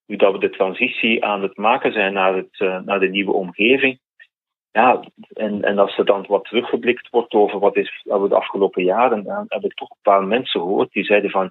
nu 0.06 0.16
dat 0.16 0.32
we 0.32 0.38
de 0.38 0.50
transitie 0.50 1.24
aan 1.24 1.42
het 1.42 1.56
maken 1.56 1.92
zijn 1.92 2.12
naar, 2.12 2.34
het, 2.34 2.58
uh, 2.58 2.80
naar 2.80 3.00
de 3.00 3.08
nieuwe 3.08 3.32
omgeving. 3.32 3.98
Ja, 4.72 5.04
en, 5.32 5.62
en 5.62 5.78
als 5.78 5.98
er 5.98 6.04
dan 6.04 6.24
wat 6.28 6.44
teruggeblikt 6.44 7.08
wordt 7.10 7.32
over 7.32 7.58
wat 7.58 7.76
is 7.76 8.02
we 8.04 8.28
de 8.28 8.34
afgelopen 8.34 8.84
jaren, 8.84 9.24
dan 9.24 9.44
heb 9.48 9.64
ik 9.64 9.74
toch 9.74 9.90
een 9.90 10.02
paar 10.02 10.24
mensen 10.24 10.60
gehoord 10.60 10.92
die 10.92 11.04
zeiden 11.04 11.30
van 11.30 11.50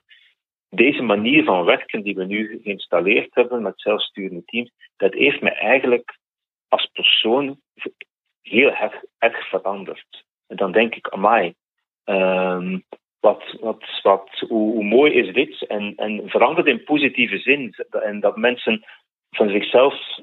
deze 0.70 1.02
manier 1.02 1.44
van 1.44 1.66
werken 1.66 2.02
die 2.02 2.16
we 2.16 2.26
nu 2.26 2.60
geïnstalleerd 2.64 3.36
hebben 3.36 3.62
met 3.62 3.82
zelfsturende 3.82 4.44
teams, 4.46 4.72
dat 4.98 5.14
heeft 5.14 5.42
me 5.42 5.52
eigenlijk 5.52 6.18
als 6.68 6.86
persoon 6.86 7.60
heel 8.42 8.72
erg, 8.72 9.04
erg 9.18 9.50
veranderd. 9.50 10.26
En 10.48 10.56
dan 10.56 10.72
denk 10.72 10.96
ik, 10.96 11.10
amai, 11.10 11.54
um, 12.06 12.84
wat, 13.20 13.58
wat, 13.60 14.00
wat, 14.02 14.30
hoe, 14.48 14.84
mooi 14.84 15.14
is 15.14 15.34
dit? 15.34 15.68
En, 15.68 15.94
en 15.96 16.30
verandert 16.30 16.68
in 16.68 16.84
positieve 16.84 17.38
zin. 17.38 17.74
En 17.90 18.20
dat 18.20 18.38
mensen 18.38 18.86
van 19.30 19.50
zichzelf 19.50 20.20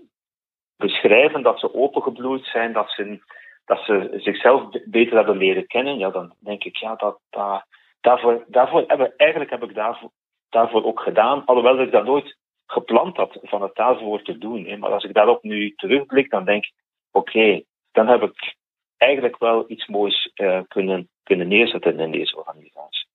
beschrijven 0.77 1.43
dat 1.43 1.61
ze 1.61 1.75
opengebloeid 1.75 2.45
zijn, 2.45 2.73
dat 2.73 2.91
ze, 2.91 3.21
dat 3.65 3.85
ze 3.85 4.15
zichzelf 4.17 4.69
beter 4.85 5.17
hebben 5.17 5.37
leren 5.37 5.67
kennen. 5.67 5.99
Ja, 5.99 6.11
dan 6.11 6.35
denk 6.39 6.65
ik, 6.65 6.77
ja, 6.77 6.95
dat, 6.95 7.21
dat 7.31 7.67
daarvoor, 8.01 8.45
daarvoor 8.49 8.85
heb, 8.87 9.15
eigenlijk 9.17 9.51
heb 9.51 9.63
ik 9.63 9.75
daarvoor, 9.75 10.11
daarvoor 10.55 10.85
ook 10.85 11.01
gedaan. 11.01 11.45
Alhoewel 11.45 11.81
ik 11.81 11.93
dat 11.93 12.05
nooit 12.05 12.37
gepland 12.67 13.17
had 13.17 13.39
van 13.43 13.63
het 13.63 13.75
daarvoor 13.75 14.23
te 14.23 14.39
doen. 14.39 14.65
Hè. 14.65 14.77
Maar 14.77 14.91
als 14.91 15.05
ik 15.05 15.15
daarop 15.15 15.43
nu 15.43 15.75
terugblik, 15.75 16.31
dan 16.31 16.45
denk 16.45 16.65
ik, 16.65 16.73
oké, 17.11 17.63
dan 17.93 18.07
heb 18.07 18.23
ik 18.23 18.57
eigenlijk 18.97 19.39
wel 19.39 19.65
iets 19.67 19.87
moois 19.87 20.33
uh, 20.35 20.61
kunnen, 20.69 21.09
kunnen 21.23 21.49
neerzetten 21.49 22.01
in 22.01 22.11
deze 22.11 22.37
organisatie. 22.37 23.09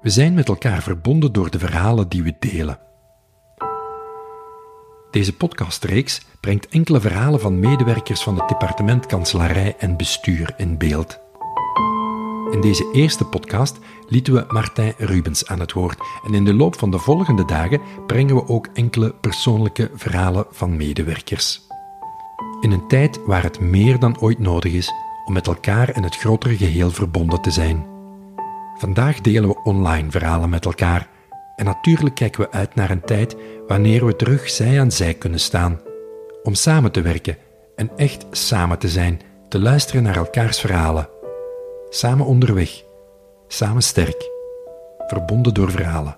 We 0.00 0.10
zijn 0.10 0.34
met 0.34 0.48
elkaar 0.48 0.82
verbonden 0.82 1.32
door 1.32 1.50
de 1.50 1.58
verhalen 1.58 2.08
die 2.08 2.22
we 2.22 2.36
delen. 2.38 2.89
Deze 5.10 5.36
podcastreeks 5.36 6.20
brengt 6.40 6.68
enkele 6.68 7.00
verhalen 7.00 7.40
van 7.40 7.58
medewerkers 7.58 8.22
van 8.22 8.38
het 8.38 8.48
departement 8.48 9.06
kanselarij 9.06 9.76
en 9.78 9.96
bestuur 9.96 10.54
in 10.56 10.78
beeld. 10.78 11.18
In 12.50 12.60
deze 12.60 12.90
eerste 12.92 13.24
podcast 13.24 13.78
lieten 14.08 14.34
we 14.34 14.44
Martijn 14.48 14.94
Rubens 14.98 15.46
aan 15.46 15.60
het 15.60 15.72
woord 15.72 15.98
en 16.26 16.34
in 16.34 16.44
de 16.44 16.54
loop 16.54 16.78
van 16.78 16.90
de 16.90 16.98
volgende 16.98 17.44
dagen 17.44 17.80
brengen 18.06 18.34
we 18.34 18.48
ook 18.48 18.68
enkele 18.72 19.14
persoonlijke 19.20 19.90
verhalen 19.94 20.46
van 20.50 20.76
medewerkers. 20.76 21.60
In 22.60 22.70
een 22.70 22.88
tijd 22.88 23.20
waar 23.26 23.42
het 23.42 23.60
meer 23.60 23.98
dan 23.98 24.20
ooit 24.20 24.38
nodig 24.38 24.72
is 24.72 24.92
om 25.24 25.32
met 25.32 25.46
elkaar 25.46 25.96
in 25.96 26.02
het 26.02 26.16
grotere 26.16 26.56
geheel 26.56 26.90
verbonden 26.90 27.40
te 27.40 27.50
zijn. 27.50 27.86
Vandaag 28.78 29.20
delen 29.20 29.48
we 29.48 29.62
online 29.62 30.10
verhalen 30.10 30.48
met 30.48 30.64
elkaar 30.64 31.08
en 31.60 31.66
natuurlijk 31.66 32.14
kijken 32.14 32.40
we 32.40 32.50
uit 32.50 32.74
naar 32.74 32.90
een 32.90 33.04
tijd 33.04 33.36
wanneer 33.66 34.06
we 34.06 34.16
terug 34.16 34.50
zij 34.50 34.80
aan 34.80 34.90
zij 34.90 35.14
kunnen 35.14 35.40
staan. 35.40 35.80
Om 36.42 36.54
samen 36.54 36.92
te 36.92 37.02
werken 37.02 37.36
en 37.76 37.90
echt 37.96 38.26
samen 38.30 38.78
te 38.78 38.88
zijn, 38.88 39.20
te 39.48 39.58
luisteren 39.58 40.02
naar 40.02 40.16
elkaars 40.16 40.60
verhalen. 40.60 41.08
Samen 41.88 42.26
onderweg, 42.26 42.82
samen 43.48 43.82
sterk, 43.82 44.30
verbonden 45.06 45.54
door 45.54 45.70
verhalen. 45.70 46.16